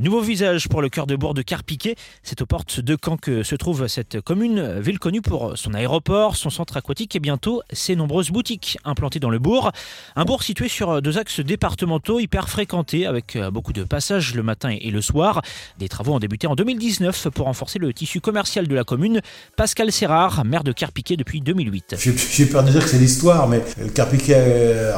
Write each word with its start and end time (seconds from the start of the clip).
Nouveau 0.00 0.20
visage 0.20 0.68
pour 0.68 0.80
le 0.80 0.88
cœur 0.88 1.08
de 1.08 1.16
bourg 1.16 1.34
de 1.34 1.42
Carpiquet. 1.42 1.96
C'est 2.22 2.40
aux 2.40 2.46
portes 2.46 2.78
de 2.78 2.96
Caen 3.04 3.16
que 3.16 3.42
se 3.42 3.56
trouve 3.56 3.88
cette 3.88 4.20
commune, 4.20 4.78
ville 4.78 5.00
connue 5.00 5.22
pour 5.22 5.58
son 5.58 5.74
aéroport, 5.74 6.36
son 6.36 6.50
centre 6.50 6.76
aquatique 6.76 7.16
et 7.16 7.18
bientôt 7.18 7.62
ses 7.72 7.96
nombreuses 7.96 8.30
boutiques 8.30 8.78
implantées 8.84 9.18
dans 9.18 9.28
le 9.28 9.40
bourg. 9.40 9.72
Un 10.14 10.24
bourg 10.24 10.44
situé 10.44 10.68
sur 10.68 11.02
deux 11.02 11.18
axes 11.18 11.40
départementaux 11.40 12.20
hyper 12.20 12.48
fréquentés 12.48 13.06
avec 13.06 13.36
beaucoup 13.52 13.72
de 13.72 13.82
passages 13.82 14.36
le 14.36 14.44
matin 14.44 14.70
et 14.80 14.92
le 14.92 15.00
soir. 15.00 15.42
Des 15.80 15.88
travaux 15.88 16.14
ont 16.14 16.20
débuté 16.20 16.46
en 16.46 16.54
2019 16.54 17.30
pour 17.30 17.46
renforcer 17.46 17.80
le 17.80 17.92
tissu 17.92 18.20
commercial 18.20 18.68
de 18.68 18.74
la 18.76 18.84
commune. 18.84 19.20
Pascal 19.56 19.90
Serrard, 19.90 20.44
maire 20.44 20.62
de 20.62 20.70
Carpiquet 20.70 21.16
depuis 21.16 21.40
2008. 21.40 21.96
J'ai 21.98 22.46
peur 22.46 22.62
de 22.62 22.70
dire 22.70 22.84
que 22.84 22.88
c'est 22.88 22.98
l'histoire, 22.98 23.48
mais 23.48 23.64
Carpiquet 23.96 24.36
euh, 24.36 24.96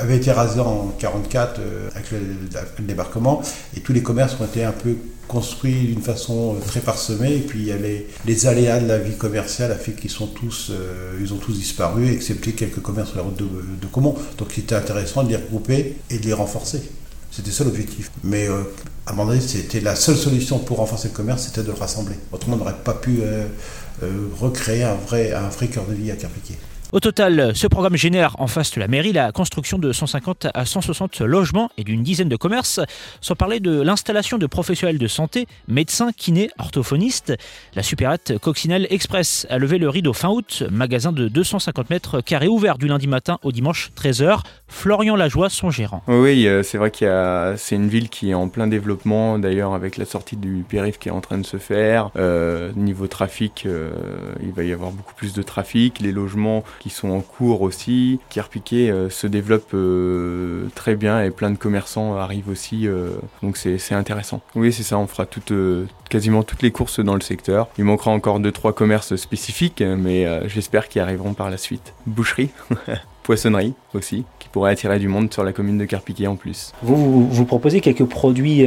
avait 0.00 0.16
été 0.16 0.32
rasé 0.32 0.58
en 0.58 0.86
1944 0.86 1.60
euh, 1.60 1.88
avec 1.94 2.10
le 2.10 2.84
débarquement 2.84 3.42
et 3.76 3.80
tous 3.80 3.92
les 3.92 4.07
commerces 4.08 4.36
ont 4.40 4.44
été 4.46 4.64
un 4.64 4.72
peu 4.72 4.96
construits 5.26 5.88
d'une 5.88 6.00
façon 6.00 6.54
euh, 6.54 6.60
très 6.66 6.80
parsemée. 6.80 7.36
Et 7.36 7.40
puis 7.40 7.58
il 7.58 7.66
y 7.66 7.72
a 7.72 7.76
les, 7.76 8.46
aléas 8.46 8.80
de 8.80 8.88
la 8.88 8.98
vie 8.98 9.16
commerciale 9.16 9.70
a 9.70 9.74
fait 9.74 9.94
euh, 10.70 11.18
ils 11.20 11.34
ont 11.34 11.36
tous 11.36 11.52
disparu 11.52 12.10
excepté 12.10 12.52
quelques 12.52 12.80
commerces 12.80 13.10
sur 13.10 13.18
la 13.18 13.24
route 13.24 13.36
de, 13.36 13.44
de 13.44 13.86
Comont 13.92 14.14
donc 14.38 14.48
c'était 14.54 14.74
intéressant 14.74 15.22
de 15.24 15.28
les 15.28 15.36
regrouper 15.36 15.98
et 16.08 16.18
de 16.18 16.24
les 16.24 16.32
renforcer. 16.32 16.80
C'était 17.30 17.50
ça 17.50 17.64
l'objectif. 17.64 18.10
Mais 18.24 18.48
euh, 18.48 18.62
à 19.06 19.12
un 19.12 19.14
moment 19.14 19.30
donné 19.30 19.42
c'était 19.42 19.80
la 19.80 19.94
seule 19.94 20.16
solution 20.16 20.58
pour 20.58 20.78
renforcer 20.78 21.08
le 21.08 21.14
commerce 21.14 21.42
c'était 21.42 21.62
de 21.62 21.66
le 21.66 21.74
rassembler. 21.74 22.16
Autrement 22.32 22.56
on 22.56 22.60
n'aurait 22.60 22.82
pas 22.82 22.94
pu 22.94 23.20
recréer 24.40 24.84
un 24.84 24.94
vrai 24.94 25.32
un 25.32 25.50
vrai 25.50 25.66
cœur 25.68 25.84
de 25.84 25.94
vie 25.94 26.10
à 26.10 26.16
Carpiquet 26.16 26.56
au 26.92 27.00
total, 27.00 27.52
ce 27.54 27.66
programme 27.66 27.96
génère 27.96 28.40
en 28.40 28.46
face 28.46 28.72
de 28.72 28.80
la 28.80 28.88
mairie 28.88 29.12
la 29.12 29.30
construction 29.32 29.78
de 29.78 29.92
150 29.92 30.48
à 30.54 30.64
160 30.64 31.20
logements 31.20 31.70
et 31.76 31.84
d'une 31.84 32.02
dizaine 32.02 32.28
de 32.28 32.36
commerces, 32.36 32.80
sans 33.20 33.34
parler 33.34 33.60
de 33.60 33.80
l'installation 33.82 34.38
de 34.38 34.46
professionnels 34.46 34.98
de 34.98 35.06
santé, 35.06 35.46
médecins, 35.66 36.12
kinés, 36.12 36.50
orthophonistes. 36.58 37.34
La 37.74 37.82
supérette 37.82 38.38
Coccinelle 38.38 38.86
Express 38.90 39.46
a 39.50 39.58
levé 39.58 39.78
le 39.78 39.88
rideau 39.88 40.12
fin 40.12 40.30
août, 40.30 40.62
magasin 40.70 41.12
de 41.12 41.28
250 41.28 41.90
mètres 41.90 42.20
carrés 42.20 42.48
ouvert 42.48 42.78
du 42.78 42.88
lundi 42.88 43.06
matin 43.06 43.38
au 43.42 43.52
dimanche 43.52 43.90
13h. 43.96 44.40
Florian 44.68 45.16
Lajoie, 45.16 45.50
son 45.50 45.70
gérant. 45.70 46.02
Oui, 46.06 46.46
euh, 46.46 46.62
c'est 46.62 46.78
vrai 46.78 46.90
qu'il 46.90 47.08
c'est 47.56 47.74
une 47.74 47.88
ville 47.88 48.08
qui 48.08 48.30
est 48.30 48.34
en 48.34 48.48
plein 48.48 48.66
développement, 48.66 49.38
d'ailleurs 49.38 49.74
avec 49.74 49.96
la 49.96 50.04
sortie 50.04 50.36
du 50.36 50.64
périph 50.68 50.98
qui 50.98 51.08
est 51.08 51.12
en 51.12 51.20
train 51.20 51.38
de 51.38 51.46
se 51.46 51.56
faire. 51.56 52.10
Euh, 52.16 52.70
niveau 52.76 53.06
trafic, 53.06 53.64
euh, 53.66 53.90
il 54.42 54.52
va 54.52 54.64
y 54.64 54.72
avoir 54.72 54.90
beaucoup 54.90 55.14
plus 55.14 55.32
de 55.32 55.42
trafic. 55.42 56.00
Les 56.00 56.12
logements 56.12 56.64
qui 56.78 56.90
sont 56.90 57.10
en 57.10 57.20
cours 57.20 57.62
aussi. 57.62 58.20
Euh, 58.72 59.10
se 59.10 59.26
développe 59.26 59.74
très 60.74 60.94
bien 60.94 61.22
et 61.22 61.30
plein 61.30 61.50
de 61.50 61.56
commerçants 61.56 62.16
arrivent 62.16 62.48
aussi, 62.48 62.86
donc 63.42 63.56
c'est 63.56 63.94
intéressant. 63.94 64.40
Oui, 64.54 64.72
c'est 64.72 64.82
ça, 64.82 64.98
on 64.98 65.06
fera 65.06 65.26
quasiment 66.08 66.42
toutes 66.42 66.62
les 66.62 66.70
courses 66.70 67.00
dans 67.00 67.14
le 67.14 67.20
secteur. 67.20 67.68
Il 67.78 67.84
manquera 67.84 68.10
encore 68.10 68.40
2-3 68.40 68.74
commerces 68.74 69.16
spécifiques, 69.16 69.82
mais 69.82 70.26
j'espère 70.48 70.88
qu'ils 70.88 71.02
arriveront 71.02 71.34
par 71.34 71.50
la 71.50 71.56
suite. 71.56 71.94
Boucherie 72.06 72.50
poissonnerie 73.28 73.74
aussi, 73.92 74.24
qui 74.38 74.48
pourrait 74.48 74.72
attirer 74.72 74.98
du 74.98 75.06
monde 75.06 75.30
sur 75.30 75.44
la 75.44 75.52
commune 75.52 75.76
de 75.76 75.84
Carpiquet 75.84 76.26
en 76.26 76.36
plus. 76.36 76.72
Vous, 76.82 77.28
vous, 77.28 77.44
proposez 77.44 77.82
quelques 77.82 78.06
produits, 78.06 78.66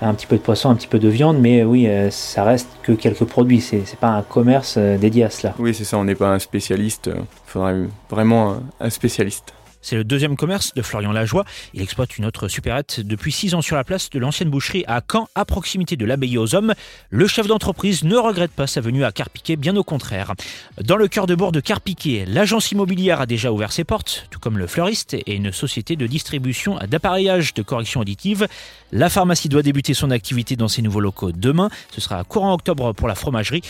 un 0.00 0.14
petit 0.14 0.28
peu 0.28 0.36
de 0.36 0.42
poisson, 0.42 0.70
un 0.70 0.76
petit 0.76 0.86
peu 0.86 1.00
de 1.00 1.08
viande, 1.08 1.40
mais 1.40 1.64
oui, 1.64 1.88
ça 2.10 2.44
reste 2.44 2.68
que 2.84 2.92
quelques 2.92 3.24
produits, 3.24 3.60
c'est 3.60 3.98
pas 3.98 4.10
un 4.10 4.22
commerce 4.22 4.78
dédié 4.78 5.24
à 5.24 5.30
cela. 5.30 5.56
Oui, 5.58 5.74
c'est 5.74 5.82
ça, 5.82 5.98
on 5.98 6.04
n'est 6.04 6.14
pas 6.14 6.32
un 6.32 6.38
spécialiste, 6.38 7.10
il 7.12 7.50
faudrait 7.50 7.74
vraiment 8.08 8.58
un 8.78 8.90
spécialiste. 8.90 9.52
C'est 9.88 9.94
le 9.94 10.02
deuxième 10.02 10.34
commerce 10.34 10.74
de 10.74 10.82
Florian 10.82 11.12
Lajoie. 11.12 11.44
Il 11.72 11.80
exploite 11.80 12.18
une 12.18 12.24
autre 12.24 12.48
supérette 12.48 12.98
depuis 12.98 13.30
six 13.30 13.54
ans 13.54 13.62
sur 13.62 13.76
la 13.76 13.84
place 13.84 14.10
de 14.10 14.18
l'ancienne 14.18 14.50
boucherie 14.50 14.82
à 14.88 15.00
Caen, 15.00 15.28
à 15.36 15.44
proximité 15.44 15.94
de 15.94 16.04
l'abbaye 16.04 16.38
aux 16.38 16.56
hommes. 16.56 16.74
Le 17.10 17.28
chef 17.28 17.46
d'entreprise 17.46 18.02
ne 18.02 18.16
regrette 18.16 18.50
pas 18.50 18.66
sa 18.66 18.80
venue 18.80 19.04
à 19.04 19.12
Carpiquet, 19.12 19.54
bien 19.54 19.76
au 19.76 19.84
contraire. 19.84 20.34
Dans 20.82 20.96
le 20.96 21.06
cœur 21.06 21.28
de 21.28 21.36
bourg 21.36 21.52
de 21.52 21.60
Carpiquet, 21.60 22.24
l'agence 22.26 22.72
immobilière 22.72 23.20
a 23.20 23.26
déjà 23.26 23.52
ouvert 23.52 23.70
ses 23.70 23.84
portes, 23.84 24.26
tout 24.32 24.40
comme 24.40 24.58
le 24.58 24.66
fleuriste 24.66 25.14
et 25.14 25.36
une 25.36 25.52
société 25.52 25.94
de 25.94 26.08
distribution 26.08 26.80
d'appareillage 26.88 27.54
de 27.54 27.62
correction 27.62 28.00
auditive. 28.00 28.48
La 28.90 29.08
pharmacie 29.08 29.48
doit 29.48 29.62
débuter 29.62 29.94
son 29.94 30.10
activité 30.10 30.56
dans 30.56 30.66
ses 30.66 30.82
nouveaux 30.82 30.98
locaux 30.98 31.30
demain. 31.30 31.70
Ce 31.92 32.00
sera 32.00 32.24
courant 32.24 32.52
octobre 32.52 32.92
pour 32.92 33.06
la 33.06 33.14
fromagerie. 33.14 33.62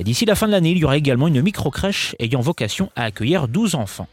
D'ici 0.00 0.24
la 0.24 0.36
fin 0.36 0.46
de 0.46 0.52
l'année, 0.52 0.70
il 0.70 0.78
y 0.78 0.84
aura 0.84 0.96
également 0.96 1.26
une 1.26 1.42
micro-crèche 1.42 2.14
ayant 2.20 2.42
vocation 2.42 2.92
à 2.94 3.02
accueillir 3.02 3.48
12 3.48 3.74
enfants. 3.74 4.06